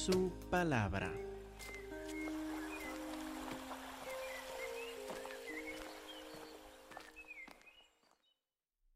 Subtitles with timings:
[0.00, 1.12] su palabra.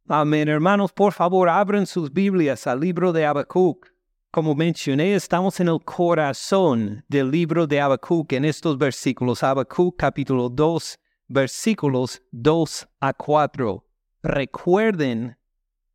[0.09, 3.87] Amén, hermanos, por favor, abran sus Biblias al libro de Habacuc.
[4.31, 9.43] Como mencioné, estamos en el corazón del libro de Habacuc en estos versículos.
[9.43, 13.87] Habacuc capítulo 2, versículos 2 a 4.
[14.23, 15.37] Recuerden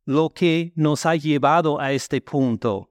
[0.04, 2.90] lo que nos ha llevado a este punto.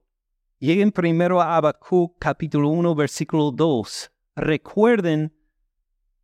[0.62, 4.12] Lleguen primero a Habacuc capítulo 1, versículo 2.
[4.36, 5.34] Recuerden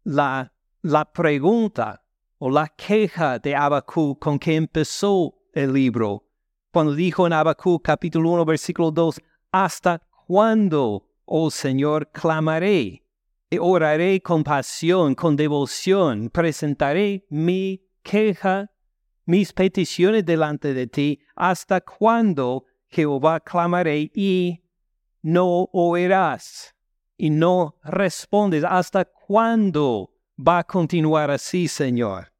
[0.05, 2.05] la, la pregunta
[2.37, 6.27] o la queja de Habacuc con que empezó el libro.
[6.71, 9.23] Cuando dijo en Habacuc capítulo 1, versículo 2,
[9.53, 13.07] ¿hasta cuándo, oh Señor, clamaré?
[13.49, 18.71] Y oraré con pasión, con devoción, presentaré mi queja,
[19.25, 24.63] mis peticiones delante de ti, hasta cuándo, Jehová, clamaré y
[25.23, 26.75] no oirás
[27.17, 28.65] y no respondes.
[28.65, 32.33] ¿Hasta cuándo va a continuar así, Señor?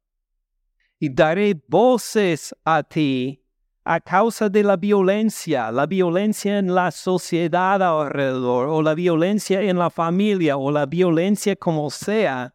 [0.99, 3.43] Y daré voces a ti
[3.83, 9.77] a causa de la violencia, la violencia en la sociedad alrededor, o la violencia en
[9.77, 12.53] la familia, o la violencia como sea,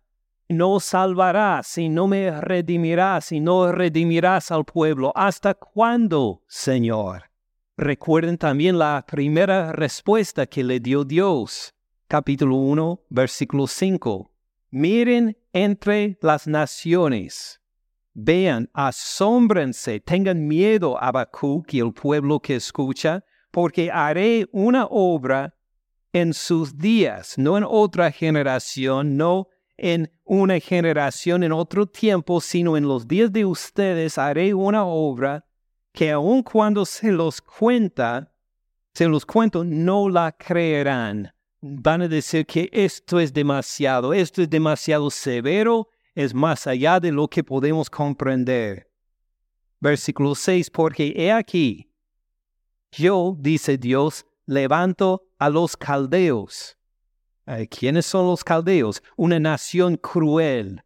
[0.48, 5.10] no salvarás y no me redimirás y no redimirás al pueblo.
[5.14, 7.31] ¿Hasta cuándo, Señor?
[7.76, 11.72] Recuerden también la primera respuesta que le dio Dios.
[12.06, 14.30] Capítulo 1, versículo 5.
[14.70, 17.62] Miren entre las naciones
[18.14, 25.54] Vean, asómbrense, tengan miedo, Habacuc y el pueblo que escucha, porque haré una obra
[26.12, 32.76] en sus días, no en otra generación, no en una generación en otro tiempo, sino
[32.76, 35.46] en los días de ustedes haré una obra
[35.92, 38.32] que aun cuando se los cuenta,
[38.94, 41.32] se los cuento, no la creerán.
[41.60, 47.12] Van a decir que esto es demasiado, esto es demasiado severo, es más allá de
[47.12, 48.90] lo que podemos comprender.
[49.80, 51.90] Versículo 6, porque he aquí,
[52.92, 56.76] yo, dice Dios, levanto a los caldeos.
[57.70, 59.02] ¿Quiénes son los caldeos?
[59.16, 60.82] Una nación cruel,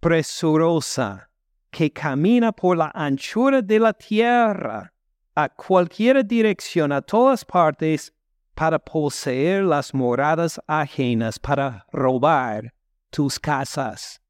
[0.00, 1.29] presurosa,
[1.70, 4.92] que camina por la anchura de la tierra,
[5.34, 8.12] a cualquier dirección, a todas partes,
[8.54, 12.74] para poseer las moradas ajenas, para robar
[13.10, 14.20] tus casas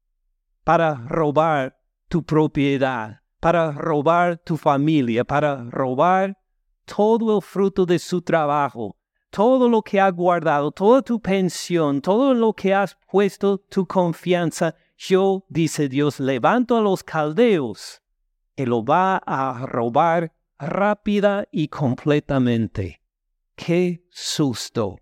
[0.63, 1.75] para robar
[2.07, 6.37] tu propiedad, para robar tu familia, para robar
[6.85, 8.95] todo el fruto de su trabajo,
[9.29, 14.75] todo lo que ha guardado, toda tu pensión, todo lo que has puesto tu confianza.
[15.03, 18.03] Yo, dice Dios, levanto a los caldeos
[18.55, 23.01] y lo va a robar rápida y completamente.
[23.55, 24.99] ¡Qué susto!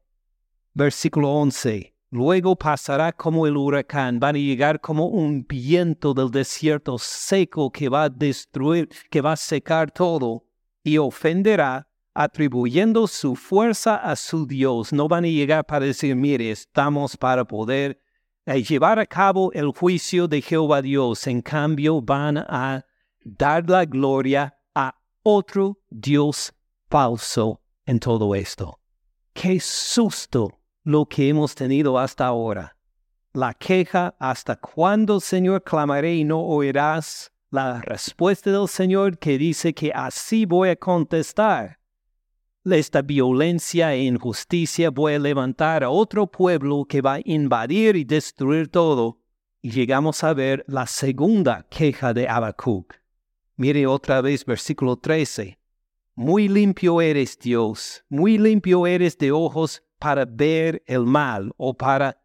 [0.74, 1.94] Versículo 11.
[2.12, 7.90] Luego pasará como el huracán, van a llegar como un viento del desierto seco que
[7.90, 10.46] va a destruir, que va a secar todo
[10.82, 14.94] y ofenderá atribuyendo su fuerza a su Dios.
[14.94, 18.00] No van a llegar para decir, mire, estamos para poder
[18.50, 21.28] eh, llevar a cabo el juicio de Jehová Dios.
[21.28, 22.86] En cambio, van a
[23.24, 26.54] dar la gloria a otro Dios
[26.90, 28.80] falso en todo esto.
[29.34, 30.60] ¡Qué susto!
[30.84, 32.76] lo que hemos tenido hasta ahora.
[33.34, 37.32] La queja, ¿hasta cuándo, Señor, clamaré y no oirás?
[37.52, 41.79] La respuesta del Señor que dice que así voy a contestar.
[42.66, 48.04] Esta violencia e injusticia voy a levantar a otro pueblo que va a invadir y
[48.04, 49.18] destruir todo.
[49.62, 52.96] Y llegamos a ver la segunda queja de Habacuc.
[53.56, 55.58] Mire otra vez versículo 13.
[56.16, 62.22] Muy limpio eres Dios, muy limpio eres de ojos para ver el mal o para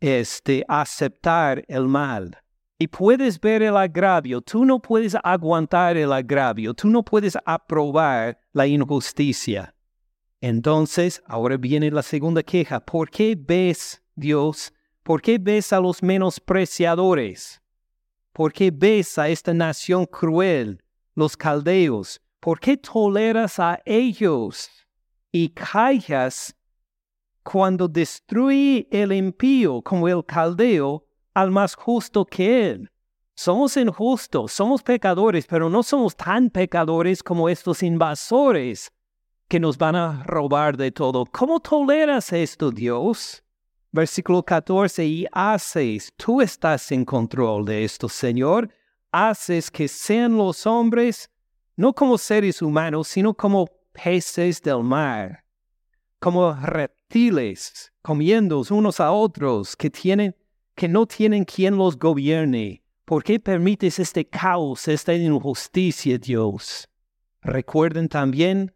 [0.00, 2.36] este, aceptar el mal.
[2.78, 8.38] Y puedes ver el agravio, tú no puedes aguantar el agravio, tú no puedes aprobar
[8.56, 9.74] la injusticia.
[10.40, 12.80] Entonces, ahora viene la segunda queja.
[12.80, 14.72] ¿Por qué ves, Dios?
[15.02, 17.60] ¿Por qué ves a los menospreciadores?
[18.32, 20.82] ¿Por qué ves a esta nación cruel,
[21.14, 22.18] los caldeos?
[22.40, 24.70] ¿Por qué toleras a ellos
[25.30, 26.56] y callas
[27.42, 32.90] cuando destruye el impío como el caldeo al más justo que él.
[33.36, 38.90] Somos injustos, somos pecadores, pero no somos tan pecadores como estos invasores
[39.46, 41.24] que nos van a robar de todo.
[41.26, 43.44] ¿Cómo toleras esto, Dios?
[43.92, 48.68] Versículo 14, y haces, tú estás en control de esto, Señor,
[49.12, 51.30] haces que sean los hombres
[51.76, 55.46] no como seres humanos, sino como peces del mar
[56.18, 60.34] como reptiles, comiendo unos a otros, que tienen,
[60.74, 62.82] que no tienen quien los gobierne.
[63.06, 66.88] ¿Por qué permites este caos, esta injusticia, Dios?
[67.40, 68.74] Recuerden también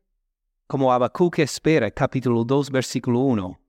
[0.69, 3.61] como Habacuc espera, capítulo 2, versículo 1.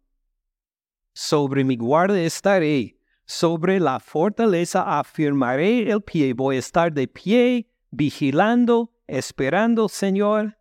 [1.16, 7.68] Sobre mi guarda estaré, sobre la fortaleza afirmaré el pie, voy a estar de pie,
[7.90, 10.60] vigilando, esperando, Señor.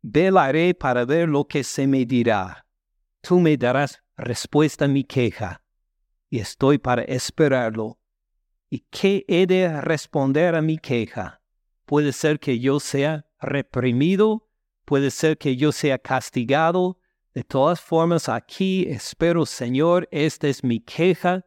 [0.00, 2.64] Velaré para ver lo que se me dirá.
[3.20, 5.60] Tú me darás respuesta a mi queja,
[6.30, 7.98] y estoy para esperarlo.
[8.74, 11.42] ¿Y qué he de responder a mi queja?
[11.84, 14.48] Puede ser que yo sea reprimido,
[14.86, 16.98] puede ser que yo sea castigado.
[17.34, 21.44] De todas formas, aquí espero, Señor, esta es mi queja.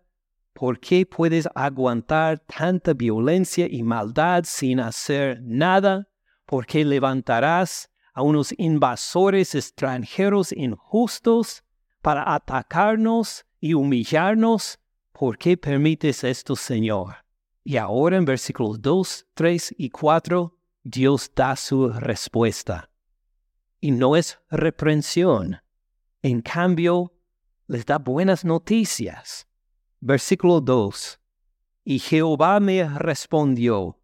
[0.54, 6.08] ¿Por qué puedes aguantar tanta violencia y maldad sin hacer nada?
[6.46, 11.64] ¿Por qué levantarás a unos invasores extranjeros injustos
[12.04, 14.78] para atacarnos y humillarnos?
[15.18, 17.16] ¿Por qué permites esto, Señor?
[17.64, 22.90] Y ahora en versículos 2, 3 y 4, Dios da su respuesta.
[23.80, 25.62] Y no es reprensión.
[26.22, 27.14] En cambio,
[27.68, 29.48] les da buenas noticias.
[30.02, 31.18] Versículo 2.
[31.86, 33.98] Y Jehová me respondió.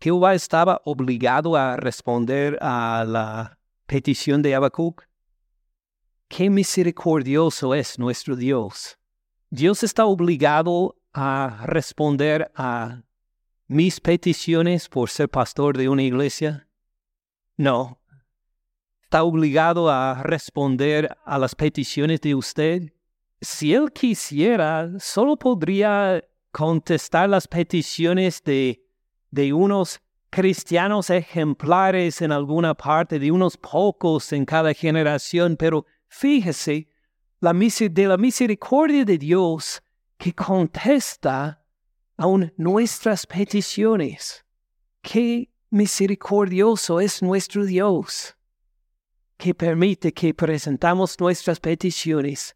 [0.00, 5.04] Jehová estaba obligado a responder a la petición de Habacuc.
[6.26, 8.98] Qué misericordioso es nuestro Dios.
[9.54, 13.02] Dios está obligado a responder a
[13.66, 16.66] mis peticiones por ser pastor de una iglesia?
[17.58, 18.00] No.
[19.02, 22.94] ¿Está obligado a responder a las peticiones de usted?
[23.42, 28.82] Si él quisiera, solo podría contestar las peticiones de,
[29.30, 30.00] de unos
[30.30, 36.88] cristianos ejemplares en alguna parte, de unos pocos en cada generación, pero fíjese
[37.42, 39.82] de la misericordia de Dios
[40.16, 41.60] que contesta
[42.16, 44.44] aun nuestras peticiones.
[45.02, 48.36] Qué misericordioso es nuestro Dios,
[49.36, 52.54] que permite que presentamos nuestras peticiones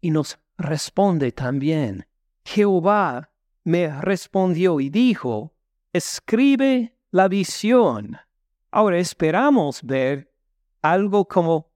[0.00, 2.06] y nos responde también.
[2.44, 3.32] Jehová
[3.64, 5.52] me respondió y dijo,
[5.92, 8.16] escribe la visión.
[8.70, 10.32] Ahora esperamos ver
[10.80, 11.72] algo como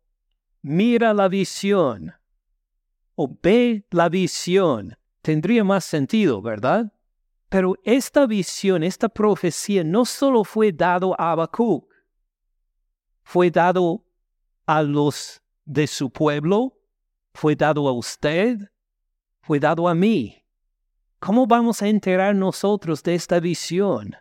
[0.62, 2.15] mira la visión
[3.28, 4.96] ve la visión.
[5.22, 6.92] Tendría más sentido, ¿verdad?
[7.48, 11.92] Pero esta visión, esta profecía no solo fue dado a Habacuc,
[13.22, 14.04] fue dado
[14.66, 16.78] a los de su pueblo,
[17.34, 18.58] fue dado a usted,
[19.42, 20.42] fue dado a mí.
[21.19, 24.16] ¿Cómo vamos a enterar nosotros de esta visión?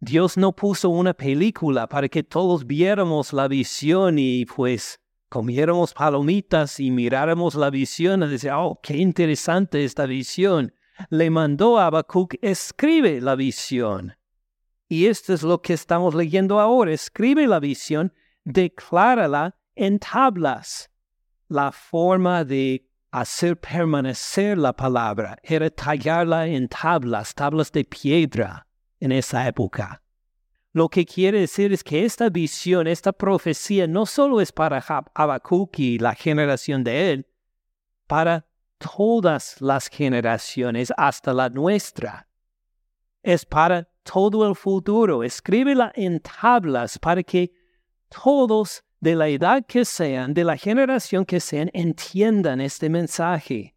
[0.00, 4.98] Dios no puso una película para que todos viéramos la visión y pues
[5.30, 10.74] comiéramos palomitas y miráramos la visión y decir, oh, qué interesante esta visión
[11.08, 14.14] le mandó a Habacuc, escribe la visión.
[14.88, 16.92] Y esto es lo que estamos leyendo ahora.
[16.92, 18.12] Escribe la visión,
[18.44, 20.90] declárala en tablas.
[21.48, 28.66] La forma de hacer permanecer la palabra era tallarla en tablas, tablas de piedra
[28.98, 30.02] en esa época.
[30.72, 34.78] Lo que quiere decir es que esta visión, esta profecía no solo es para
[35.14, 37.26] Habacuc y la generación de él,
[38.06, 38.46] para
[38.78, 42.28] todas las generaciones hasta la nuestra.
[43.22, 45.24] Es para todo el futuro.
[45.24, 47.52] Escríbela en tablas para que
[48.08, 53.74] todos de la edad que sean, de la generación que sean, entiendan este mensaje.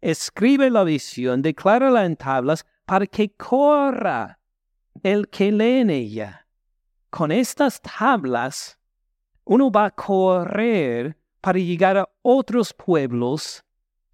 [0.00, 4.37] Escribe la visión, declárala en tablas para que corra
[5.02, 6.46] el que lee en ella.
[7.10, 8.78] Con estas tablas,
[9.44, 13.64] uno va a correr para llegar a otros pueblos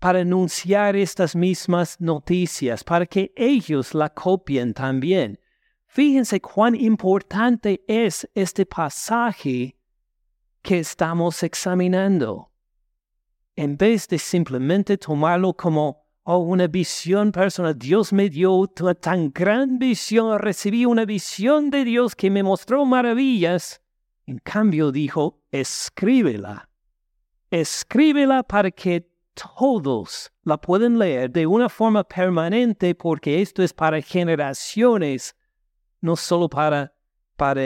[0.05, 5.41] para anunciar estas mismas noticias, para que ellos la copien también.
[5.87, 9.79] Fíjense cuán importante es este pasaje
[10.61, 12.51] que estamos examinando.
[13.57, 19.31] En vez de simplemente tomarlo como oh, una visión personal, Dios me dio una tan
[19.33, 23.81] gran visión, recibí una visión de Dios que me mostró maravillas.
[24.27, 26.69] En cambio dijo, escríbela.
[27.51, 34.01] Escríbela para que todos la pueden leer de una forma permanente porque esto es para
[34.01, 35.37] generaciones,
[36.01, 36.95] no solo para,
[37.37, 37.63] para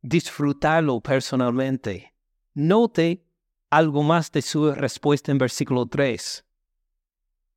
[0.00, 2.14] disfrutarlo personalmente.
[2.54, 3.24] Note
[3.70, 6.44] algo más de su respuesta en versículo 3.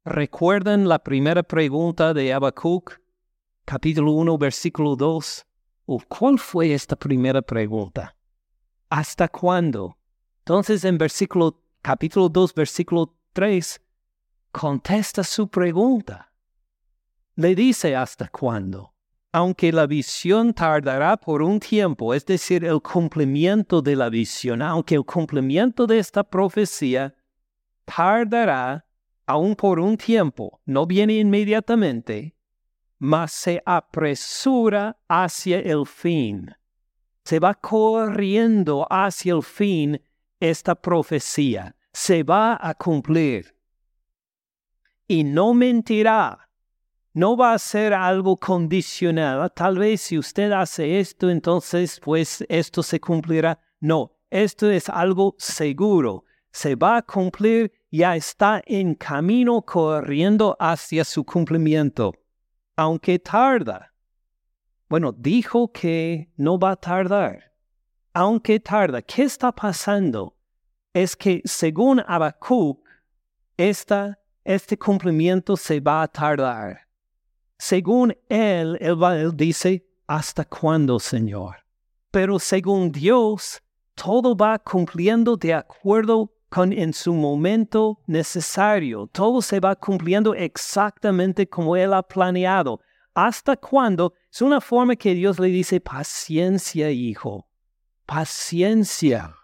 [0.08, 3.02] ¿Recuerdan la primera pregunta de Habacuc,
[3.66, 5.48] capítulo 1, versículo 2?
[6.08, 8.16] ¿Cuál fue esta primera pregunta?
[8.88, 9.98] ¿Hasta cuándo?
[10.42, 13.82] Entonces en versículo, capítulo 2, versículo 3,
[14.52, 16.32] contesta su pregunta.
[17.36, 18.94] Le dice hasta cuándo.
[19.32, 24.94] Aunque la visión tardará por un tiempo, es decir, el cumplimiento de la visión, aunque
[24.94, 27.16] el cumplimiento de esta profecía
[27.86, 28.85] tardará
[29.26, 32.36] aún por un tiempo, no viene inmediatamente,
[33.00, 36.56] mas se apresura hacia el fin.
[37.24, 40.02] Se va corriendo hacia el fin
[40.40, 41.76] esta profecía.
[41.92, 43.56] Se va a cumplir.
[45.08, 46.50] Y no mentirá.
[47.14, 49.50] No va a ser algo condicionado.
[49.50, 53.60] Tal vez si usted hace esto, entonces pues esto se cumplirá.
[53.80, 56.25] No, esto es algo seguro.
[56.56, 62.14] Se va a cumplir, ya está en camino corriendo hacia su cumplimiento
[62.76, 63.94] aunque tarda.
[64.90, 67.52] Bueno, dijo que no va a tardar.
[68.14, 70.36] Aunque tarda, ¿qué está pasando?
[70.94, 72.80] Es que según Habacuc,
[73.58, 76.88] este cumplimiento se va a tardar.
[77.58, 81.56] Según él, él, él dice, ¿hasta cuándo, Señor?
[82.12, 83.62] Pero según Dios,
[83.96, 86.32] todo va cumpliendo de acuerdo
[86.64, 89.08] en su momento necesario.
[89.08, 92.80] Todo se va cumpliendo exactamente como Él ha planeado.
[93.14, 94.14] ¿Hasta cuándo?
[94.32, 97.48] Es una forma que Dios le dice, paciencia, hijo,
[98.06, 99.36] paciencia.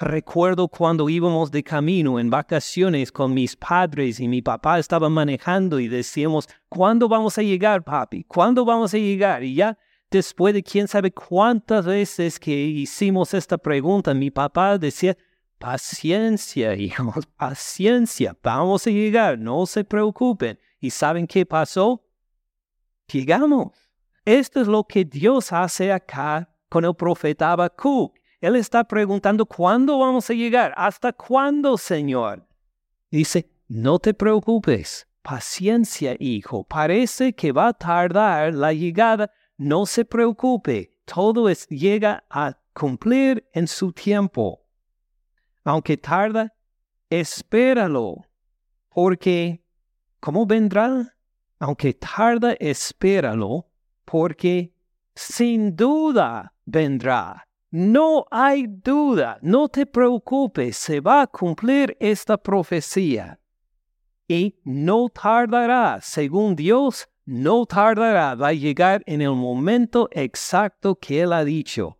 [0.00, 5.78] Recuerdo cuando íbamos de camino en vacaciones con mis padres y mi papá estaba manejando
[5.78, 8.24] y decíamos, ¿cuándo vamos a llegar, papi?
[8.24, 9.44] ¿Cuándo vamos a llegar?
[9.44, 9.76] Y ya
[10.10, 15.16] después de quién sabe cuántas veces que hicimos esta pregunta, mi papá decía,
[15.60, 18.34] Paciencia, hijos, paciencia.
[18.42, 20.58] Vamos a llegar, no se preocupen.
[20.80, 22.02] ¿Y saben qué pasó?
[23.12, 23.72] Llegamos.
[24.24, 28.16] Esto es lo que Dios hace acá con el profeta Habacuc.
[28.40, 30.72] Él está preguntando, ¿cuándo vamos a llegar?
[30.78, 32.48] ¿Hasta cuándo, Señor?
[33.10, 35.06] Dice, no te preocupes.
[35.20, 36.64] Paciencia, hijo.
[36.64, 39.30] Parece que va a tardar la llegada.
[39.58, 40.96] No se preocupe.
[41.04, 44.60] Todo es, llega a cumplir en su tiempo
[45.70, 46.52] aunque tarda,
[47.08, 48.26] espéralo,
[48.88, 49.62] porque
[50.18, 51.14] ¿cómo vendrá?
[51.60, 53.68] Aunque tarda, espéralo,
[54.04, 54.74] porque
[55.14, 57.46] sin duda vendrá.
[57.70, 63.38] No hay duda, no te preocupes, se va a cumplir esta profecía.
[64.26, 71.20] Y no tardará, según Dios, no tardará, va a llegar en el momento exacto que
[71.20, 71.99] Él ha dicho.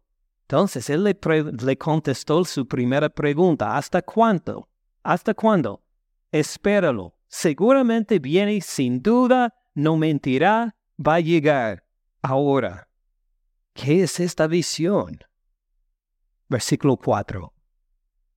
[0.50, 4.68] Entonces él le, contestó su primera pregunta, ¿hasta cuánto?
[5.04, 5.84] ¿Hasta cuándo?
[6.32, 7.14] Espéralo.
[7.28, 11.84] Seguramente viene sin duda, no mentirá, va a llegar.
[12.20, 12.88] Ahora,
[13.74, 15.20] ¿qué es esta visión?
[16.48, 17.54] Versículo 4.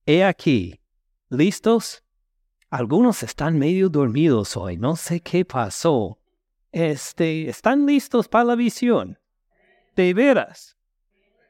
[0.06, 0.80] He aquí,
[1.30, 2.04] ¿listos?
[2.70, 6.20] Algunos están medio dormidos hoy, no sé qué pasó.
[6.70, 9.18] Este, ¿están listos para la visión?
[9.96, 10.74] De veras.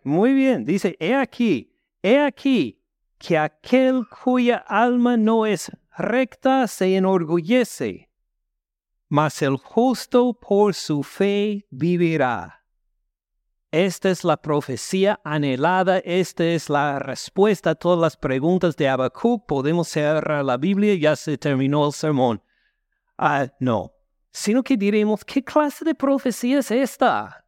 [0.05, 2.79] Muy bien, dice, he aquí, he aquí
[3.19, 8.11] que aquel cuya alma no es recta se enorgullece,
[9.09, 12.63] mas el justo por su fe vivirá.
[13.71, 19.47] Esta es la profecía anhelada, esta es la respuesta a todas las preguntas de Habacuc.
[19.47, 22.43] Podemos cerrar la Biblia, ya se terminó el sermón.
[23.17, 23.93] Ah, no,
[24.31, 27.45] sino que diremos, ¿qué clase de profecía es esta?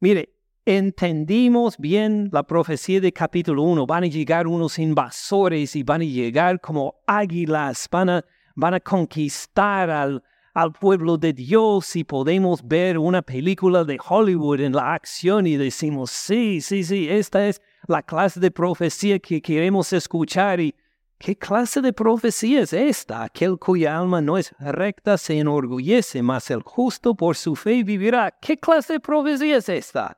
[0.00, 0.37] Mire,
[0.68, 6.04] entendimos bien la profecía de capítulo 1, van a llegar unos invasores y van a
[6.04, 10.22] llegar como águilas, van a, van a conquistar al,
[10.52, 15.56] al pueblo de Dios y podemos ver una película de Hollywood en la acción y
[15.56, 20.74] decimos, sí, sí, sí, esta es la clase de profecía que queremos escuchar y
[21.16, 23.22] ¿qué clase de profecía es esta?
[23.22, 28.36] Aquel cuya alma no es recta se enorgullece, mas el justo por su fe vivirá.
[28.38, 30.17] ¿Qué clase de profecía es esta?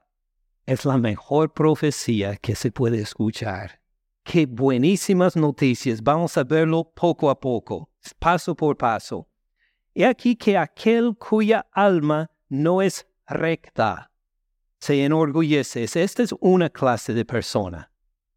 [0.71, 3.81] Es la mejor profecía que se puede escuchar.
[4.23, 6.00] Qué buenísimas noticias.
[6.00, 9.27] Vamos a verlo poco a poco, paso por paso.
[9.97, 14.12] He aquí que aquel cuya alma no es recta
[14.79, 15.83] se enorgullece.
[15.83, 17.91] Esta es una clase de persona.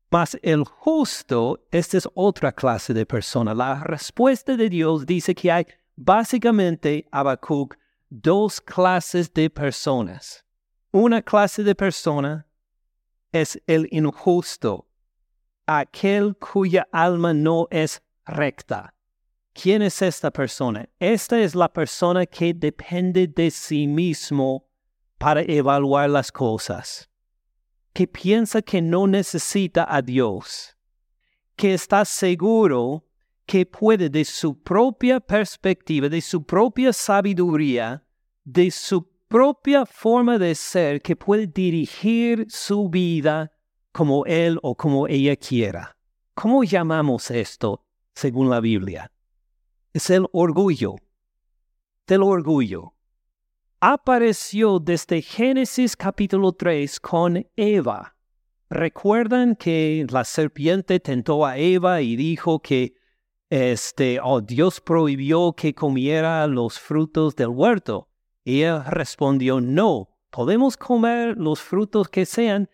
[0.09, 3.53] Mas el justo, esta es otra clase de persona.
[3.53, 7.75] La respuesta de Dios dice que hay básicamente, Habacuc,
[8.09, 10.43] dos clases de personas.
[10.95, 12.45] Una clase de persona
[13.31, 14.87] es el injusto,
[15.65, 18.93] aquel cuya alma no es recta.
[19.53, 20.87] ¿Quién es esta persona?
[20.99, 24.67] Esta es la persona que depende de sí mismo
[25.17, 27.09] para evaluar las cosas,
[27.91, 30.77] que piensa que no necesita a Dios,
[31.55, 33.03] que está seguro
[33.47, 38.03] que puede de su propia perspectiva, de su propia sabiduría,
[38.43, 43.51] de su propia forma de ser, que puede dirigir su vida
[43.91, 45.97] como él o como ella quiera.
[46.35, 49.11] ¿Cómo llamamos esto según la Biblia?
[49.91, 50.97] Es el orgullo.
[52.05, 52.93] Del orgullo.
[53.79, 58.15] Apareció desde Génesis capítulo 3 con Eva.
[58.69, 62.93] ¿Recuerdan que la serpiente tentó a Eva y dijo que
[63.49, 68.12] este, oh, Dios prohibió que comiera los frutos del huerto.
[68.45, 72.69] Ella respondió, no, podemos comer los frutos que sean,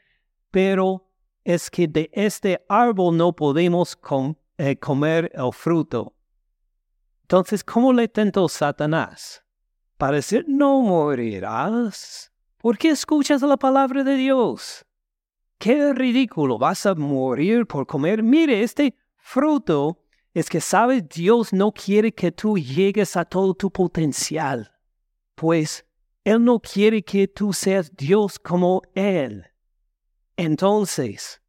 [0.51, 1.09] pero
[1.43, 3.97] es que de este árbol no podemos
[4.57, 6.15] eh, comer el fruto.
[7.23, 9.43] Entonces, ¿cómo le tentó Satanás?
[9.97, 12.31] Para decir, no morirás.
[12.57, 14.85] ¿Por qué escuchas la palabra de Dios?
[15.59, 18.23] Qué ridículo, vas a morir por comer.
[18.23, 20.01] Mire, este fruto
[20.33, 24.71] es que sabes, Dios no quiere que tú llegues a todo tu potencial,
[25.39, 25.86] pues
[26.25, 29.46] Él no quiere que tú seas Dios como Él.
[30.36, 31.41] Entonces,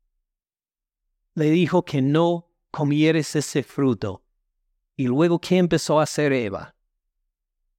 [1.34, 4.22] le dijo que no comieres ese fruto.
[4.94, 6.76] Y luego, ¿qué empezó a hacer Eva?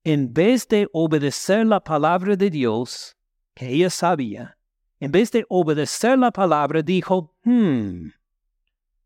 [0.03, 3.15] En vez de obedecer la palabra de Dios,
[3.53, 4.57] que ella sabía,
[4.99, 8.07] en vez de obedecer la palabra, dijo, hmm,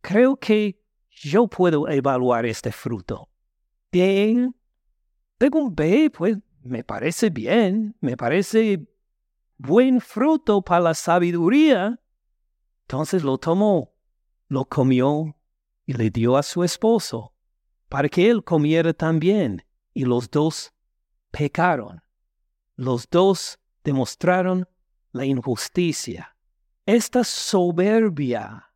[0.02, 0.82] creo que
[1.12, 3.30] yo puedo evaluar este fruto.
[3.92, 4.56] Bien,
[5.40, 8.88] según B, pues me parece bien, me parece
[9.58, 12.02] buen fruto para la sabiduría.
[12.82, 13.94] Entonces lo tomó,
[14.48, 15.38] lo comió
[15.86, 17.34] y le dio a su esposo,
[17.88, 19.64] para que él comiera también.
[19.94, 20.74] Y los dos
[21.32, 22.02] pecaron.
[22.76, 24.68] Los dos demostraron
[25.12, 26.36] la injusticia.
[26.88, 28.74] Esta soberbia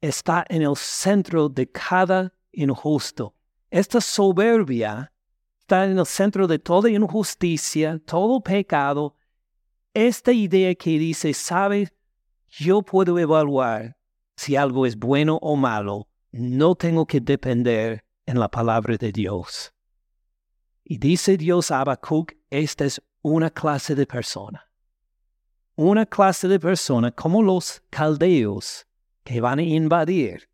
[0.00, 3.34] está en el centro de cada injusto.
[3.70, 5.12] Esta soberbia
[5.72, 9.16] en el centro de toda injusticia, todo pecado.
[9.94, 11.92] Esta idea que dice, sabes,
[12.48, 13.96] yo puedo evaluar
[14.36, 19.72] si algo es bueno o malo, no tengo que depender en la palabra de Dios.
[20.84, 24.68] Y dice Dios a Habacuc, esta es una clase de persona.
[25.74, 28.86] Una clase de persona como los caldeos
[29.24, 30.48] que van a invadir.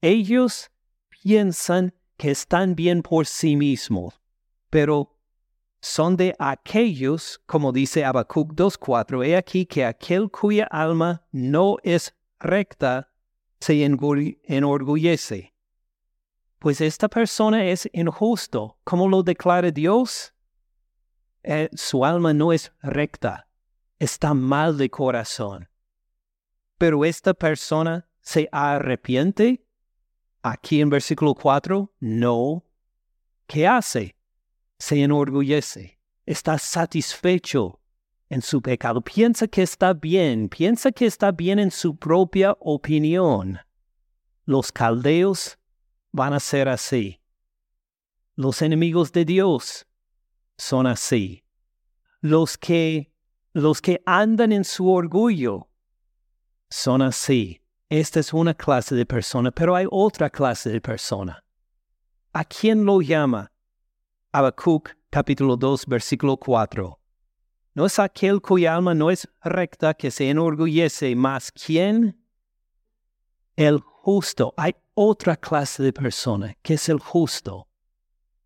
[0.00, 0.70] Ellos
[1.08, 4.14] piensan que están bien por sí mismos,
[4.70, 5.18] pero
[5.80, 12.14] son de aquellos, como dice Habacuc 2.4, he aquí que aquel cuya alma no es
[12.38, 13.10] recta
[13.58, 15.52] se enorgullece.
[16.60, 18.78] Pues esta persona es injusto.
[18.84, 20.32] ¿Cómo lo declara Dios?
[21.42, 23.48] Eh, su alma no es recta,
[23.98, 25.68] está mal de corazón
[26.82, 29.61] pero esta persona se arrepiente?
[30.42, 32.64] Aquí en versículo 4, no.
[33.46, 34.16] ¿Qué hace?
[34.78, 37.80] Se enorgullece, está satisfecho
[38.28, 43.60] en su pecado, piensa que está bien, piensa que está bien en su propia opinión.
[44.44, 45.58] Los caldeos
[46.10, 47.20] van a ser así.
[48.34, 49.86] Los enemigos de Dios
[50.56, 51.44] son así.
[52.20, 53.12] Los que
[53.52, 55.68] los que andan en su orgullo
[56.70, 57.61] son así.
[57.92, 61.44] Esta es una clase de persona, pero hay otra clase de persona.
[62.32, 63.52] ¿A quién lo llama?
[64.32, 66.98] Habacuc capítulo 2 versículo 4.
[67.74, 72.18] No es aquel cuya alma no es recta que se enorgullece, más quién?
[73.56, 74.54] El justo.
[74.56, 77.68] Hay otra clase de persona que es el justo.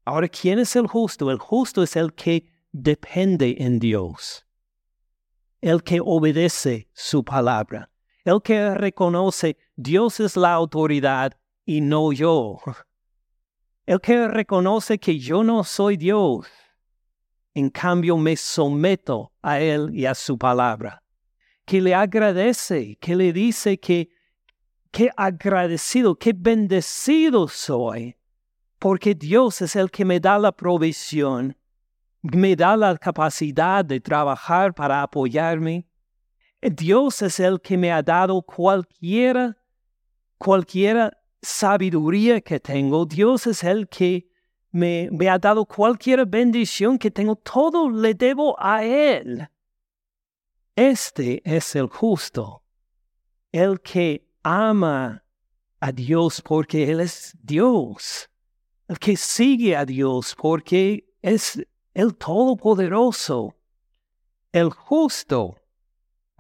[0.04, 1.30] Ahora, ¿quién es el justo?
[1.30, 4.44] El justo es el que depende en Dios,
[5.60, 7.92] el que obedece su palabra,
[8.26, 11.32] el que reconoce Dios es la autoridad
[11.64, 12.58] y no yo.
[13.86, 16.48] El que reconoce que yo no soy Dios.
[17.54, 21.04] En cambio me someto a Él y a su palabra.
[21.64, 24.10] Que le agradece, que le dice que
[24.90, 28.16] qué agradecido, qué bendecido soy,
[28.80, 31.56] porque Dios es el que me da la provisión,
[32.22, 35.85] me da la capacidad de trabajar para apoyarme,
[36.70, 39.56] Dios es el que me ha dado cualquiera,
[40.38, 43.06] cualquiera sabiduría que tengo.
[43.06, 44.28] Dios es el que
[44.72, 47.36] me, ha dado cualquier bendición que tengo.
[47.36, 49.48] Todo le debo a Él.
[50.74, 52.62] Este es el justo,
[53.50, 55.24] el que ama
[55.80, 58.28] a Dios porque Él es Dios,
[58.88, 63.54] el que sigue a Dios porque es el Todopoderoso,
[64.52, 65.56] el justo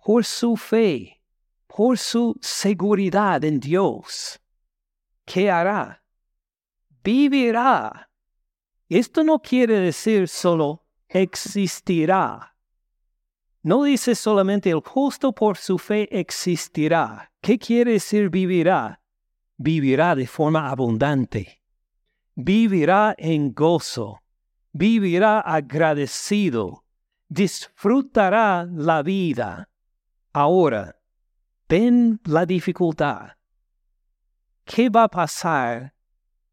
[0.06, 1.20] por su fe,
[1.66, 4.40] por su seguridad en Dios.
[5.24, 6.00] ¿Qué hará?
[7.02, 8.08] Vivirá.
[8.88, 12.54] Esto no quiere decir solo existirá.
[13.64, 17.32] No dice solamente el justo por su fe existirá.
[17.40, 19.00] ¿Qué quiere decir vivirá?
[19.56, 21.60] Vivirá de forma abundante.
[22.36, 24.22] Vivirá en gozo.
[24.70, 26.84] Vivirá agradecido.
[27.28, 29.68] Disfrutará la vida.
[30.38, 30.94] Ahora,
[31.66, 33.38] ven la dificultad.
[34.66, 35.94] ¿Qué va a pasar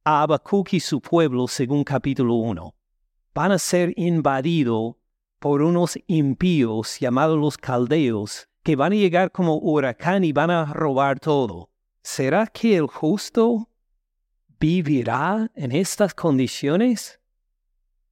[0.06, 2.74] a Habacuc y su pueblo según capítulo 1?
[3.34, 4.96] Van a ser invadidos
[5.38, 10.72] por unos impíos llamados los caldeos, que van a llegar como huracán y van a
[10.72, 11.69] robar todo.
[12.02, 13.67] ¿Será que el justo
[14.62, 17.19] vivirá en estas condiciones?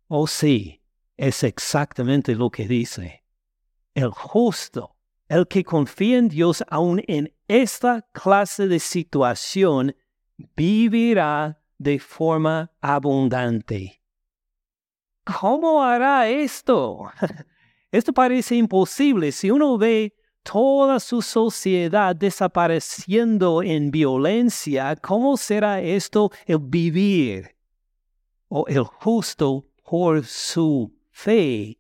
[0.10, 0.82] Oh sí,
[1.16, 3.24] es exactamente lo que dice.
[3.94, 4.98] El justo,
[5.32, 9.96] el que confía en Dios aún en esta clase de situación,
[10.58, 14.02] vivirá de forma abundante.
[15.24, 17.10] ¿Cómo hará esto?
[17.92, 20.14] Esto parece imposible si uno ve
[20.44, 24.98] toda su sociedad desapareciendo en violencia.
[24.98, 27.56] ¿Cómo será esto el vivir?
[28.50, 31.78] O el justo por su fe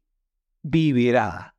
[0.61, 1.50] vivirá.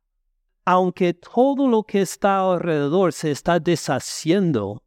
[0.65, 4.83] Aunque todo lo que está alrededor se está deshaciendo,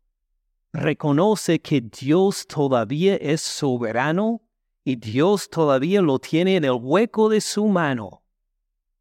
[0.73, 4.43] reconoce que Dios todavía es soberano
[4.85, 8.23] y Dios todavía lo tiene en el hueco de su mano.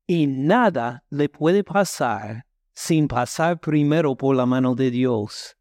[0.08, 5.58] Y nada le puede pasar sin pasar primero por la mano de Dios.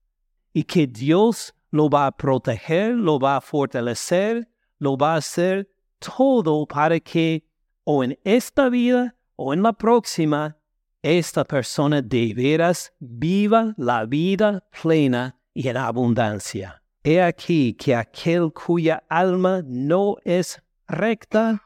[0.52, 4.48] Y que Dios lo va a proteger, lo va a fortalecer,
[4.78, 7.46] lo va a hacer todo para que
[7.84, 10.56] o en esta vida o en la próxima,
[11.04, 16.82] esta persona de veras viva la vida plena y en abundancia.
[17.02, 21.62] He aquí que aquel cuya alma no es recta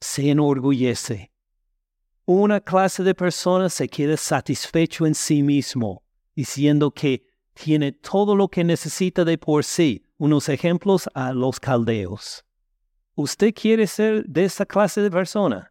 [0.00, 1.30] se enorgullece.
[2.24, 6.02] Una clase de personas se queda satisfecho en sí mismo,
[6.34, 10.02] diciendo que tiene todo lo que necesita de por sí.
[10.16, 12.44] Unos ejemplos a los caldeos.
[13.14, 15.70] ¿Usted quiere ser de esa clase de persona?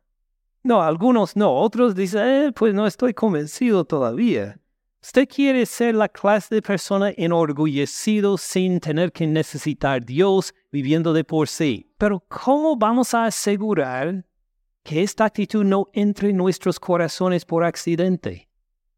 [0.63, 1.54] No, algunos no.
[1.54, 4.60] Otros dicen, eh, pues no estoy convencido todavía.
[5.02, 11.24] Usted quiere ser la clase de persona enorgullecido sin tener que necesitar Dios viviendo de
[11.24, 11.93] por sí.
[11.98, 14.26] Pero ¿cómo vamos a asegurar
[14.84, 18.50] que esta actitud no entre en nuestros corazones por accidente?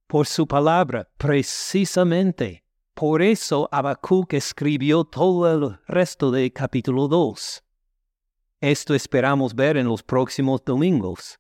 [0.07, 2.63] Por su palabra, precisamente.
[2.95, 7.63] Por eso Habacuc escribió todo el resto del capítulo 2.
[8.61, 11.39] Esto esperamos ver en los próximos domingos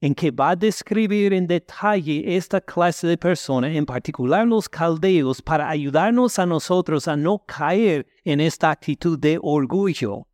[0.00, 5.42] en que va a describir en detalle esta clase de persona, en particular los caldeos,
[5.42, 10.26] para ayudarnos a nosotros a no caer en esta actitud de orgullo.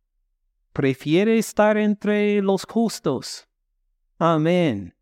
[0.71, 3.45] Prefiere estar entre los justos.
[4.17, 4.95] Amén.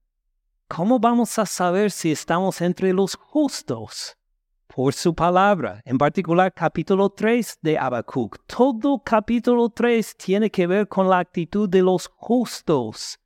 [0.68, 4.18] ¿Cómo vamos a saber si estamos entre los justos?
[4.66, 8.40] Por su palabra, en particular capítulo 3 de Habacuc.
[8.48, 13.20] Todo capítulo 3 tiene que ver con la actitud de los justos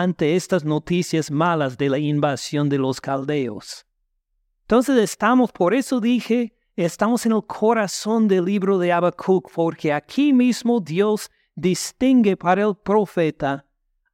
[0.00, 3.86] ante estas noticias malas de la invasión de los caldeos.
[4.62, 10.32] Entonces estamos, por eso dije, estamos en el corazón del libro de Habacuc, porque aquí
[10.32, 13.64] mismo Dios distingue para el profeta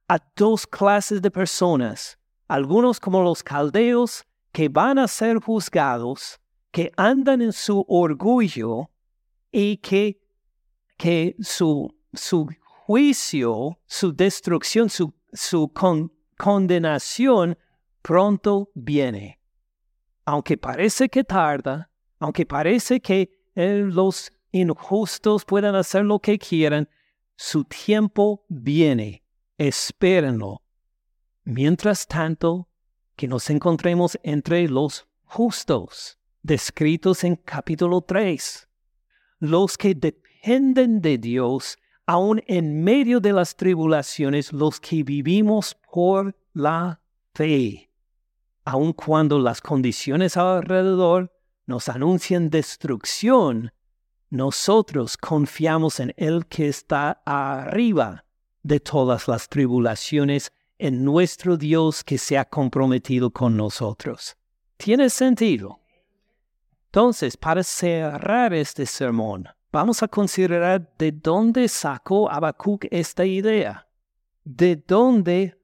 [0.07, 6.39] a dos clases de personas, algunos como los caldeos que van a ser juzgados,
[6.69, 8.91] que andan en su orgullo
[9.51, 10.21] y que,
[10.97, 12.47] que su, su
[12.85, 15.71] juicio, su destrucción, su su
[16.37, 17.57] condenación
[18.01, 19.39] pronto viene.
[20.25, 21.89] Aunque parece que tarda,
[22.19, 26.87] aunque parece que eh, los injustos puedan hacer lo que quieran,
[27.35, 29.23] su tiempo viene.
[29.57, 30.61] Espérenlo.
[31.43, 32.67] Mientras tanto,
[33.15, 38.67] que nos encontremos entre los justos, descritos en capítulo 3,
[39.39, 46.35] los que dependen de Dios aún en medio de las tribulaciones, los que vivimos por
[46.53, 46.99] la
[47.33, 47.89] fe,
[48.65, 51.31] aun cuando las condiciones alrededor
[51.65, 53.71] nos anuncian destrucción,
[54.29, 58.25] nosotros confiamos en el que está arriba
[58.63, 64.35] de todas las tribulaciones, en nuestro Dios que se ha comprometido con nosotros.
[64.77, 65.79] ¿Tiene sentido?
[66.85, 73.87] Entonces, para cerrar este sermón, vamos a considerar de dónde sacó Habacuc esta idea,
[74.43, 75.57] de dónde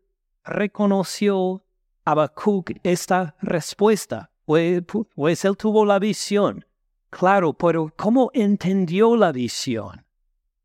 [0.43, 1.63] reconoció
[2.05, 4.31] Habacuc esta respuesta.
[4.45, 6.65] Pues, él tuvo la visión.
[7.09, 10.05] Claro, pero ¿cómo entendió la visión?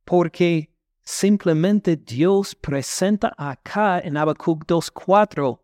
[0.04, 5.60] Porque simplemente Dios presenta acá en Habacuc 2.4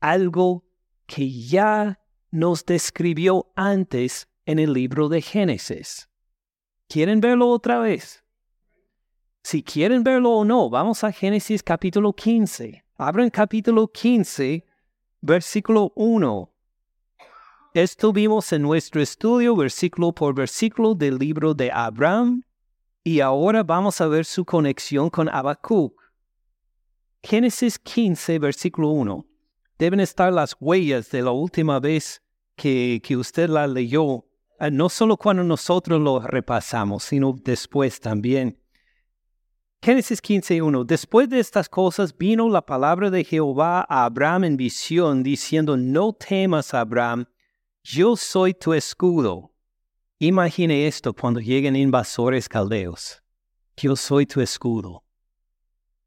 [0.00, 0.64] algo
[1.06, 2.00] que ya
[2.30, 6.08] nos describió antes en el libro de Génesis.
[6.94, 8.22] ¿Quieren verlo otra vez?
[9.42, 12.84] Si quieren verlo o no, vamos a Génesis capítulo 15.
[12.94, 14.64] Abran capítulo 15,
[15.20, 16.54] versículo 1.
[17.74, 22.44] Estuvimos en nuestro estudio versículo por versículo del libro de Abraham
[23.02, 26.00] y ahora vamos a ver su conexión con Habacuc.
[27.24, 29.26] Génesis 15, versículo 1.
[29.80, 32.22] Deben estar las huellas de la última vez
[32.54, 34.26] que, que usted la leyó,
[34.70, 38.58] no solo cuando nosotros lo repasamos, sino después también.
[39.82, 40.84] Génesis 15.1.
[40.86, 46.14] Después de estas cosas vino la palabra de Jehová a Abraham en visión, diciendo, no
[46.14, 47.26] temas, Abraham,
[47.82, 49.52] yo soy tu escudo.
[50.18, 53.22] Imagine esto cuando lleguen invasores caldeos.
[53.76, 55.04] Yo soy tu escudo.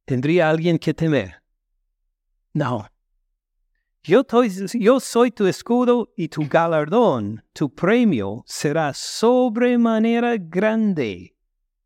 [0.05, 1.43] ¿Tendría alguien que temer?
[2.53, 2.87] No.
[4.07, 4.23] Yo,
[5.01, 11.35] soy tu escudo y tu galardón, tu premio será sobremanera grande.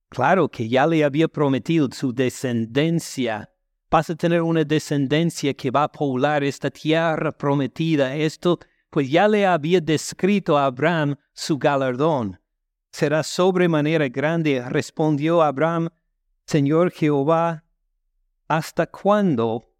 [0.08, 3.50] Claro que ya le había prometido su descendencia.
[3.90, 8.16] Vas a tener una descendencia que va a poblar esta tierra prometida.
[8.16, 8.60] Esto
[8.92, 12.40] pues ya le había descrito a Abraham su galardón.
[12.92, 15.90] Será sobremanera grande, respondió Abraham,
[16.46, 17.64] Señor Jehová,
[18.48, 19.71] ¿hasta cuándo?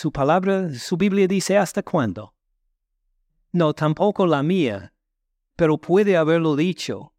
[0.00, 2.32] Su palabra, su Biblia dice ¿hasta cuándo?
[3.50, 4.94] No, tampoco la mía,
[5.56, 7.16] pero puede haberlo dicho,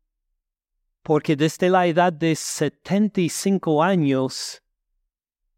[1.03, 4.63] porque desde la edad de setenta y cinco años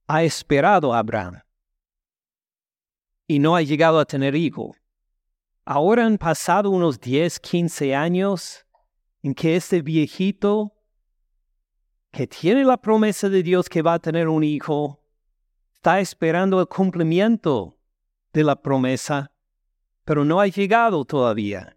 [0.08, 1.44] ha esperado Abraham
[3.28, 4.76] y no ha llegado a tener hijo.
[5.64, 8.66] Ahora han pasado unos 10, 15 años
[9.22, 10.74] en que este viejito
[12.10, 15.01] que tiene la promesa de Dios que va a tener un hijo,
[15.82, 17.76] está esperando el cumplimiento
[18.34, 19.32] de la promesa,
[20.06, 21.76] pero no ha llegado todavía.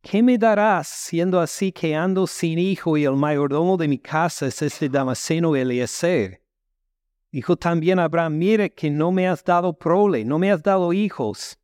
[0.00, 4.46] ¿Qué me darás siendo así que ando sin hijo y el mayordomo de mi casa
[4.46, 6.40] es este Damaseno Eliezer?
[7.30, 11.58] Dijo también Abraham, mire que no me has dado prole, no me has dado hijos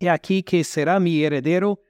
[0.00, 1.82] He aquí que será mi heredero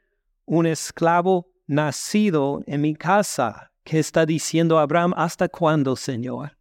[0.46, 3.70] un esclavo nacido en mi casa.
[3.85, 5.14] ¿Qué está diciendo Abraham?
[5.16, 6.57] ¿Hasta cuándo, Señor?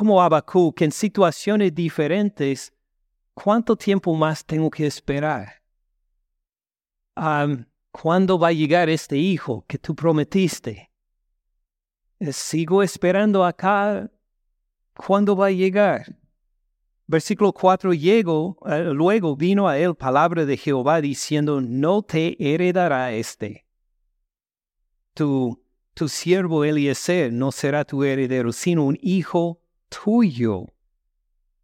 [0.00, 2.72] Como Habacuc, en situaciones diferentes,
[3.34, 5.62] ¿cuánto tiempo más tengo que esperar?
[7.92, 10.90] ¿Cuándo va a llegar este hijo que tú prometiste?
[12.32, 14.10] ¿Sigo esperando acá?
[14.96, 16.16] ¿Cuándo va a llegar?
[17.06, 23.12] Versículo 4, llegó, eh, luego vino a él palabra de Jehová diciendo, no te heredará
[23.12, 23.66] este.
[25.12, 29.59] Tu, tu siervo Eliezer no será tu heredero, sino un hijo
[29.90, 30.66] tuyo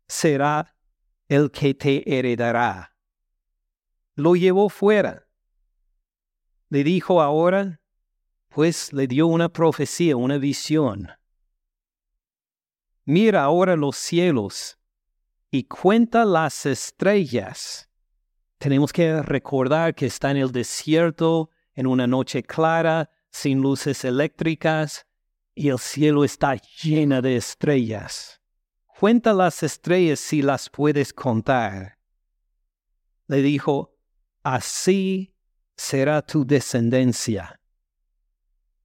[0.06, 0.76] será
[1.28, 2.94] el que te heredará.
[4.14, 5.26] Lo llevó fuera.
[6.68, 7.80] Le dijo ahora,
[8.48, 11.08] pues le dio una profecía, una visión.
[13.04, 14.78] Mira ahora los cielos
[15.50, 17.88] y cuenta las estrellas.
[18.58, 25.05] Tenemos que recordar que está en el desierto, en una noche clara, sin luces eléctricas,
[25.56, 28.40] y el cielo está lleno de estrellas.
[29.00, 31.98] Cuenta las estrellas si las puedes contar.
[33.26, 33.96] Le dijo,
[34.42, 35.34] así
[35.74, 37.58] será tu descendencia,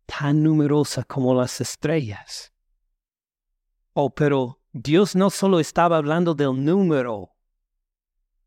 [0.05, 2.53] tan numerosa como las estrellas.
[3.93, 7.35] Oh, pero Dios no solo estaba hablando del número.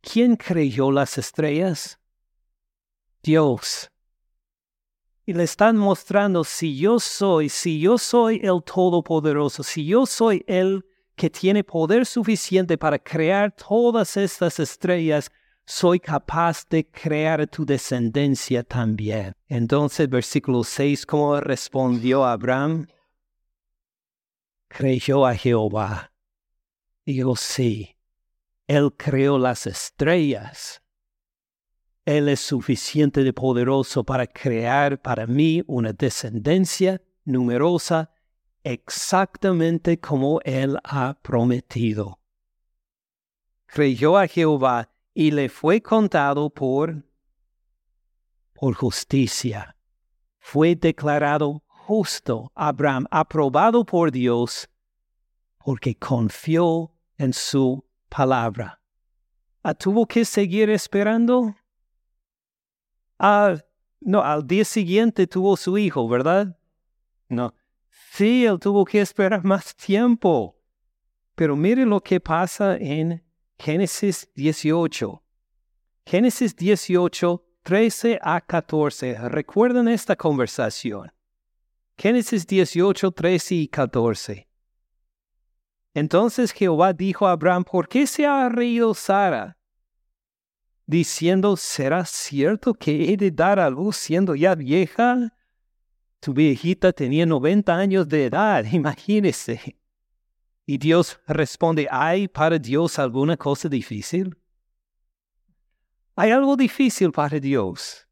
[0.00, 2.00] ¿Quién creyó las estrellas?
[3.22, 3.90] Dios.
[5.26, 10.44] Y le están mostrando si yo soy, si yo soy el Todopoderoso, si yo soy
[10.46, 10.84] el
[11.16, 15.30] que tiene poder suficiente para crear todas estas estrellas,
[15.64, 19.32] soy capaz de crear tu descendencia también.
[19.48, 22.86] Entonces, versículo 6, ¿cómo respondió Abraham?
[24.68, 26.10] Creyó a Jehová
[27.06, 27.96] Digo, sí,
[28.66, 30.82] Él creó las estrellas.
[32.04, 38.12] Él es suficiente de poderoso para crear para mí una descendencia numerosa
[38.62, 42.20] exactamente como Él ha prometido.
[43.66, 47.04] Creyó a Jehová y le fue contado por,
[48.52, 49.76] por justicia.
[50.38, 54.68] Fue declarado justo Abraham, aprobado por Dios,
[55.64, 58.82] porque confió en su palabra.
[59.78, 61.54] ¿Tuvo que seguir esperando?
[63.18, 63.56] Ah,
[64.00, 66.58] no, al día siguiente tuvo su hijo, ¿verdad?
[67.28, 67.54] No.
[68.12, 70.60] Sí, él tuvo que esperar más tiempo.
[71.34, 73.24] Pero mire lo que pasa en
[73.58, 75.22] Génesis 18.
[76.06, 79.28] Génesis 18, 13 a 14.
[79.28, 81.10] ¿Recuerdan esta conversación?
[81.96, 84.48] Génesis 18, 13 y 14.
[85.94, 89.56] Entonces Jehová dijo a Abraham, ¿por qué se ha reído Sara?
[90.86, 95.34] Diciendo, ¿será cierto que he de dar a luz siendo ya vieja?
[96.20, 99.78] Tu viejita tenía 90 años de edad, imagínese.
[100.66, 104.36] Y Dios responde, ¿hay para Dios alguna cosa difícil?
[106.16, 108.06] ¿Hay algo difícil para Dios?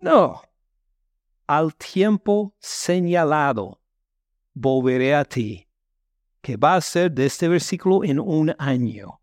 [0.00, 0.40] No.
[1.46, 3.80] Al tiempo señalado,
[4.54, 5.68] volveré a ti,
[6.40, 9.20] que va a ser de este versículo en un año.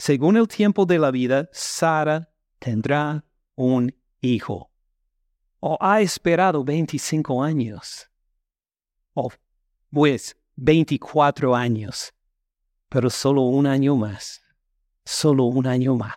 [0.00, 3.22] Según el tiempo de la vida, Sara tendrá
[3.54, 4.70] un hijo.
[5.60, 8.10] O ha esperado 25 años.
[9.12, 9.28] O
[9.90, 12.14] pues 24 años.
[12.88, 14.42] Pero solo un año más.
[15.04, 16.16] Solo un año más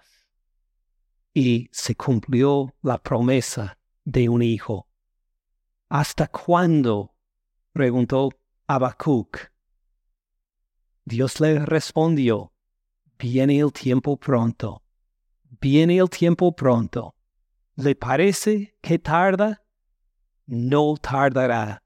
[1.33, 4.87] y se cumplió la promesa de un hijo.
[5.89, 7.15] ¿Hasta cuándo?
[7.71, 8.29] preguntó
[8.67, 9.51] Habacuc.
[11.05, 12.52] Dios le respondió,
[13.17, 14.83] viene el tiempo pronto,
[15.61, 17.15] viene el tiempo pronto.
[17.75, 19.63] ¿Le parece que tarda?
[20.45, 21.83] No tardará,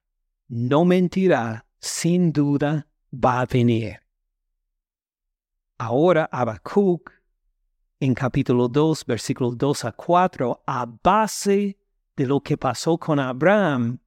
[0.48, 4.00] no mentirá, sin duda va a venir.
[5.78, 7.18] Ahora Habacuc
[8.00, 11.80] en capítulo 2, versículos 2 a 4, a base
[12.16, 14.00] de lo que pasó con Abraham,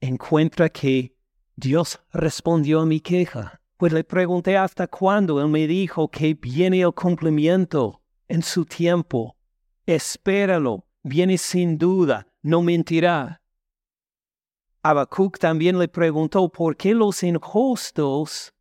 [0.00, 1.16] encuentra que
[1.56, 3.60] Dios respondió a mi queja.
[3.84, 5.42] Pues le pregunté hasta cuándo.
[5.42, 9.36] Él me dijo que viene el cumplimiento en su tiempo.
[9.84, 13.42] Espéralo, viene sin duda, no mentirá.
[14.82, 18.54] Habacuc también le preguntó por qué los injustos,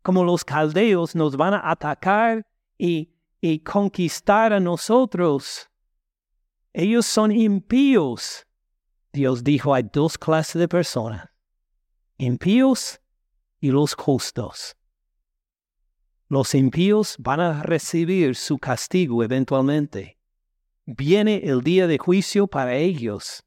[0.00, 2.46] como los caldeos, nos van a atacar
[2.78, 5.68] y y conquistar a nosotros.
[6.72, 8.46] Ellos son impíos.
[9.12, 11.28] Dios dijo, hay dos clases de personas,
[12.16, 13.00] impíos
[13.60, 14.76] y los justos.
[16.28, 20.18] Los impíos van a recibir su castigo eventualmente.
[20.84, 23.42] Viene el día de juicio para ellos.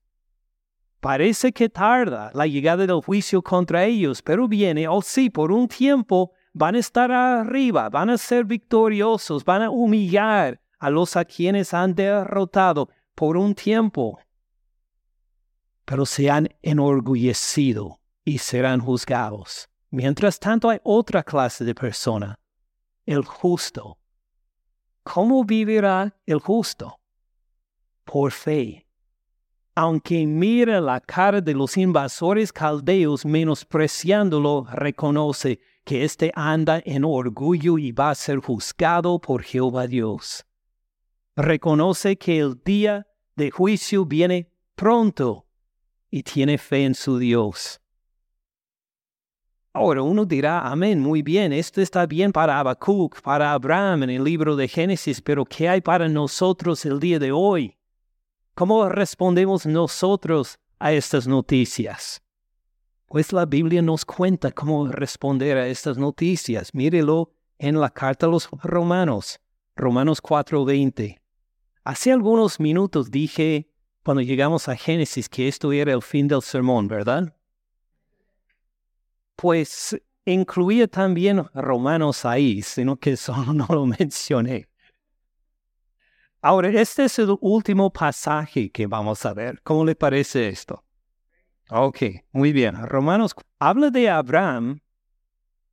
[1.00, 5.68] Parece que tarda la llegada del juicio contra ellos, pero viene, oh sí, por un
[5.68, 11.26] tiempo van a estar arriba, van a ser victoriosos, van a humillar a los a
[11.26, 14.20] quienes han derrotado por un tiempo,
[15.86, 19.71] pero se han enorgullecido y serán juzgados.
[19.92, 22.40] Mientras tanto hay otra clase de persona,
[23.06, 23.98] el justo.
[25.04, 26.98] ¿Cómo vivirá el justo?
[28.06, 28.88] Por fe.
[29.76, 37.78] Aunque mira la cara de los invasores caldeos menospreciándolo, reconoce, que éste anda en orgullo
[37.78, 40.46] y va a ser juzgado por Jehová Dios.
[41.36, 45.48] Reconoce que el día de juicio viene pronto
[46.10, 47.81] y tiene fe en su Dios.
[49.74, 54.24] Ahora uno dirá, amén, muy bien, esto está bien para Habacuc, para Abraham en el
[54.24, 57.78] libro de Génesis, pero ¿qué hay para nosotros el día de hoy?
[58.54, 62.22] ¿Cómo respondemos nosotros a estas noticias?
[63.06, 66.74] Pues la Biblia nos cuenta cómo responder a estas noticias.
[66.74, 69.40] Mírelo en la carta a los romanos,
[69.76, 71.22] Romanos 4:20.
[71.86, 73.70] Hace algunos minutos dije,
[74.04, 77.34] cuando llegamos a Génesis, que esto era el fin del sermón, ¿verdad?
[79.42, 84.70] Pues incluía también Romanos ahí, sino que solo no lo mencioné.
[86.44, 89.60] Ahora, este es el último pasaje que vamos a ver.
[89.64, 90.84] ¿Cómo le parece esto?
[91.72, 91.98] Ok,
[92.32, 92.76] muy bien.
[92.88, 94.80] Romanos habla de Abraham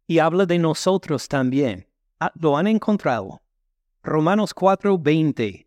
[0.07, 1.87] y habla de nosotros también.
[2.21, 3.43] Ah, lo han encontrado.
[4.03, 5.67] Romanos 4:20.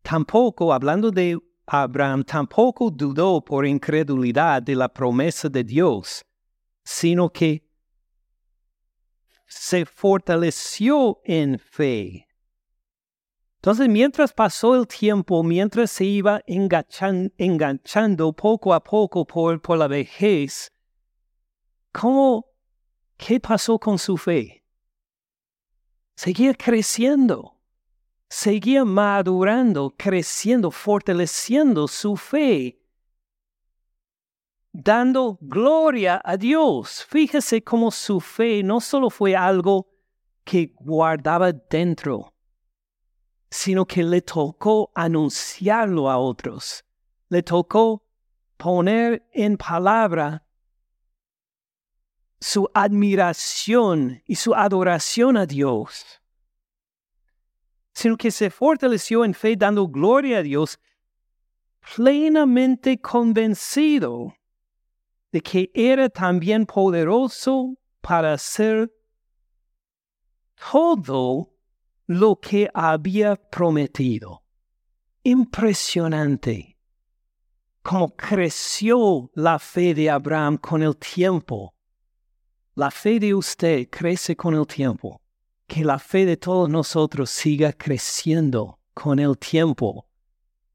[0.00, 6.24] Tampoco, hablando de Abraham, tampoco dudó por incredulidad de la promesa de Dios,
[6.84, 7.68] sino que
[9.46, 12.26] se fortaleció en fe
[13.62, 19.86] entonces, mientras pasó el tiempo, mientras se iba enganchando poco a poco por, por la
[19.86, 20.72] vejez,
[21.92, 22.44] ¿cómo,
[23.16, 24.64] qué pasó con su fe?
[26.16, 27.60] Seguía creciendo,
[28.28, 32.81] seguía madurando, creciendo, fortaleciendo su fe,
[34.72, 37.04] dando gloria a Dios.
[37.08, 39.88] Fíjese cómo su fe no solo fue algo
[40.44, 42.34] que guardaba dentro,
[43.50, 46.84] sino que le tocó anunciarlo a otros.
[47.28, 48.04] Le tocó
[48.56, 50.44] poner en palabra
[52.40, 56.20] su admiración y su adoración a Dios,
[57.94, 60.80] sino que se fortaleció en fe dando gloria a Dios,
[61.94, 64.34] plenamente convencido
[65.32, 68.92] de que era también poderoso para hacer
[70.72, 71.54] todo
[72.06, 74.42] lo que había prometido.
[75.24, 76.72] Impresionante
[77.82, 81.74] cómo creció la fe de Abraham con el tiempo.
[82.74, 85.20] La fe de usted crece con el tiempo.
[85.66, 90.06] Que la fe de todos nosotros siga creciendo con el tiempo,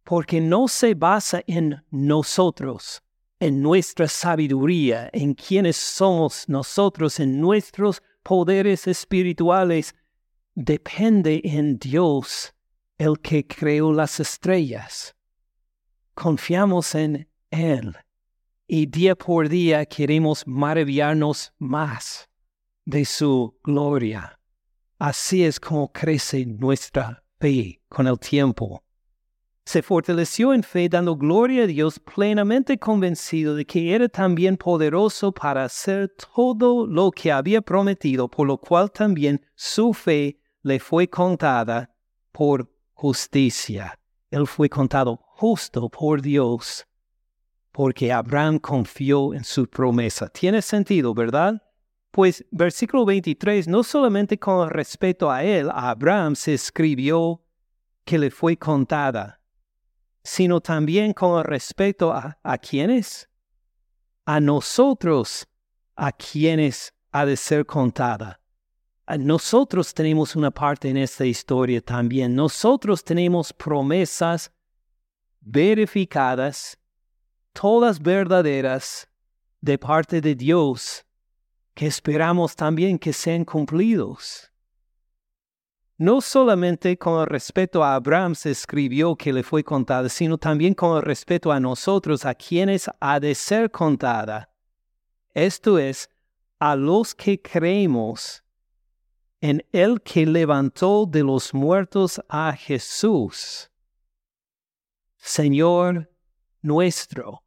[0.03, 3.03] porque no se basa en nosotros,
[3.39, 9.95] en nuestra sabiduría, en quienes somos nosotros, en nuestros poderes espirituales,
[10.55, 12.53] depende en Dios,
[12.97, 15.15] el que creó las estrellas.
[16.15, 17.95] Confiamos en Él
[18.67, 22.29] y día por día queremos maravillarnos más
[22.85, 24.39] de su gloria.
[24.99, 28.83] Así es como crece nuestra fe con el tiempo.
[29.67, 35.33] Se fortaleció en fe dando gloria a Dios plenamente convencido de que era también poderoso
[35.33, 41.09] para hacer todo lo que había prometido, por lo cual también su fe le fue
[41.09, 41.93] contada
[42.31, 43.99] por justicia.
[44.31, 46.87] Él fue contado justo por Dios
[47.73, 50.29] porque Abraham confió en su promesa.
[50.29, 51.61] Tiene sentido, ¿verdad?
[52.11, 57.41] Pues versículo 23, no solamente con respecto a él, a Abraham se escribió
[58.05, 59.36] que le fue contada,
[60.27, 63.29] sino también con respecto a, quienes,
[64.25, 65.47] a nosotros,
[65.95, 68.37] a quienes ha de ser contada.
[69.17, 72.35] Nosotros tenemos una parte en esta historia también.
[72.35, 74.51] Nosotros tenemos promesas
[75.39, 76.77] verificadas,
[77.53, 79.07] todas verdaderas
[79.61, 81.05] de parte de Dios,
[81.73, 84.51] que esperamos también que sean cumplidos.
[85.97, 91.01] No solamente con respecto a Abraham se escribió que le fue contada, sino también con
[91.01, 94.51] respecto a nosotros, a quienes ha de ser contada.
[95.33, 96.09] Esto es,
[96.59, 98.43] a los que creemos
[99.41, 103.71] en el que levantó de los muertos a Jesús,
[105.17, 106.11] Señor
[106.61, 107.43] nuestro.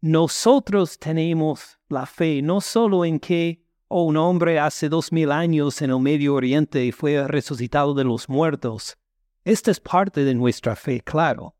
[0.00, 5.80] Nosotros tenemos la fe no solo en que oh, un hombre hace dos mil años
[5.82, 8.96] en el Medio Oriente fue resucitado de los muertos.
[9.44, 11.54] Esta es parte de nuestra fe, claro,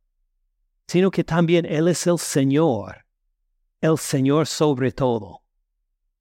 [0.86, 3.04] sino que también Él es el Señor,
[3.80, 5.42] el Señor sobre todo.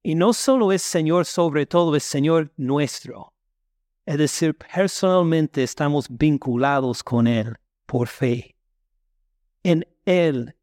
[0.02, 3.32] Y no solo es Señor sobre todo, es Señor nuestro.
[4.04, 8.54] Es decir, personalmente estamos vinculados con Él por fe.
[9.62, 10.54] En Él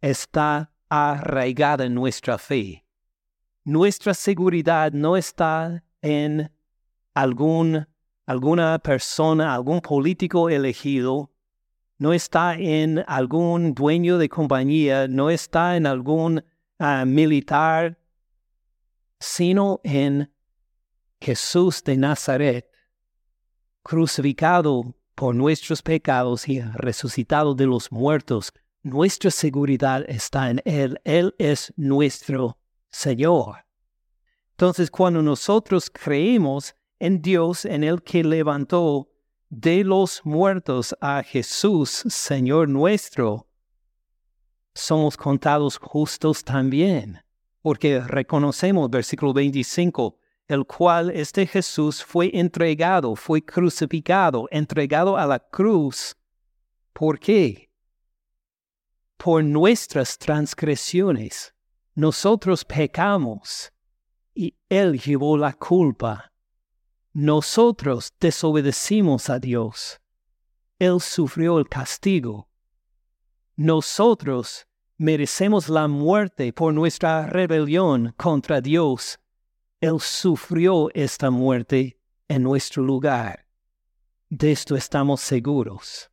[0.00, 2.84] está arraigada nuestra fe.
[3.64, 6.50] Nuestra seguridad no está en
[7.14, 7.86] algún,
[8.26, 11.30] alguna persona, algún político elegido,
[11.98, 16.44] no está en algún dueño de compañía, no está en algún
[16.78, 17.98] ah, militar
[19.20, 20.32] sino en
[21.20, 22.70] Jesús de Nazaret,
[23.82, 28.52] crucificado por nuestros pecados y resucitado de los muertos.
[28.82, 31.00] Nuestra seguridad está en Él.
[31.04, 32.57] Él es nuestro
[32.90, 33.64] Señor.
[34.50, 39.10] Entonces, cuando nosotros creemos en Dios, en el que levantó
[39.48, 43.46] de los muertos a Jesús, Señor nuestro,
[44.74, 47.22] somos contados justos también
[47.68, 55.38] porque reconocemos, versículo 25, el cual este Jesús fue entregado, fue crucificado, entregado a la
[55.38, 56.16] cruz.
[56.92, 57.70] ¿Por qué?
[59.16, 61.52] Por nuestras transgresiones.
[61.98, 63.72] Nosotros pecamos
[64.32, 66.32] y Él llevó la culpa.
[67.12, 70.00] Nosotros desobedecimos a Dios.
[70.78, 72.48] Él sufrió el castigo.
[73.56, 79.18] Nosotros merecemos la muerte por nuestra rebelión contra Dios.
[79.80, 83.44] Él sufrió esta muerte en nuestro lugar.
[84.28, 86.12] De esto estamos seguros.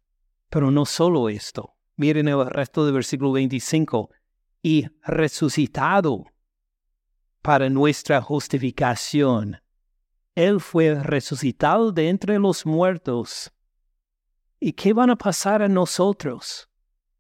[0.50, 1.76] Pero no solo esto.
[1.96, 4.10] Miren el resto del versículo 25.
[4.68, 6.26] Y resucitado
[7.44, 9.62] para nuestra justificación.
[10.34, 13.54] Él fue resucitado de entre los muertos.
[14.60, 16.68] ¿Y qué van a pasar a nosotros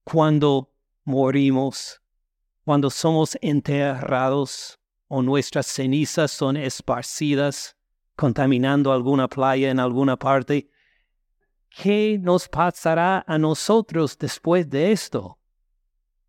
[0.03, 0.73] cuando
[1.03, 2.01] morimos,
[2.63, 7.77] cuando somos enterrados o nuestras cenizas son esparcidas,
[8.15, 10.71] contaminando alguna playa en alguna parte,
[11.69, 15.34] ¿qué nos pasará a nosotros después de esto?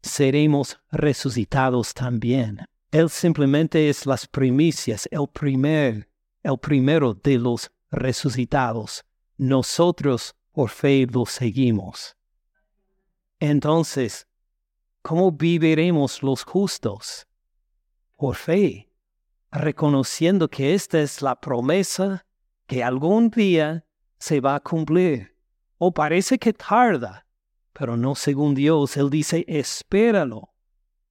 [0.03, 2.65] Seremos resucitados también.
[2.91, 6.09] Él simplemente es las primicias, el primer,
[6.43, 9.05] el primero de los resucitados.
[9.37, 12.17] Nosotros por fe lo seguimos.
[13.41, 14.27] Entonces,
[15.03, 17.27] ¿cómo viviremos los justos?
[18.17, 18.89] Por fe,
[19.53, 22.25] reconociendo que esta es la promesa
[22.67, 23.85] que algún día
[24.19, 25.37] se va a cumplir.
[25.79, 27.26] O parece que tarda,
[27.77, 28.97] pero no según Dios.
[28.97, 30.51] Él dice, espéralo.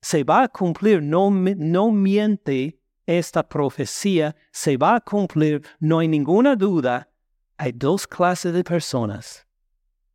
[0.02, 6.08] Se va a cumplir, no, no miente esta profecía, se va a cumplir, no hay
[6.08, 7.10] ninguna duda.
[7.58, 9.46] Hay dos clases de personas.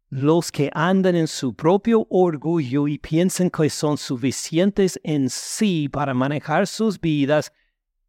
[0.09, 6.15] Los que andan en su propio orgullo y piensan que son suficientes en sí para
[6.15, 7.53] manejar sus vidas,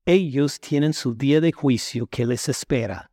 [0.06, 3.12] ellos tienen su día de juicio que les espera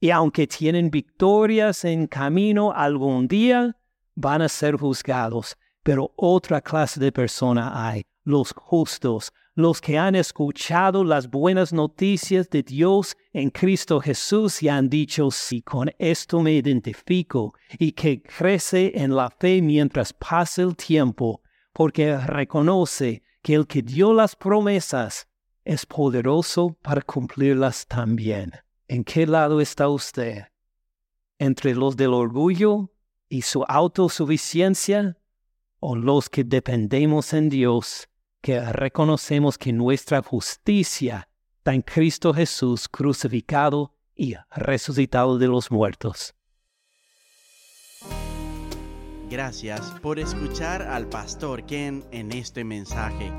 [0.00, 3.76] y aunque tienen victorias en camino algún día,
[4.16, 5.56] van a ser juzgados.
[5.84, 12.50] Pero otra clase de persona hay, los justos, los que han escuchado las buenas noticias
[12.50, 18.20] de Dios en Cristo Jesús y han dicho, si con esto me identifico, y que
[18.20, 21.40] crece en la fe mientras pasa el tiempo,
[21.72, 25.28] porque reconoce que el que dio las promesas
[25.64, 28.52] es poderoso para cumplirlas también.
[28.88, 30.44] ¿En qué lado está usted?
[31.38, 32.90] ¿Entre los del orgullo
[33.28, 35.16] y su autosuficiencia
[35.80, 38.08] o los que dependemos en Dios,
[38.40, 46.34] que reconocemos que nuestra justicia está en Cristo Jesús crucificado y resucitado de los muertos?
[49.28, 53.32] Gracias por escuchar al pastor Ken en este mensaje.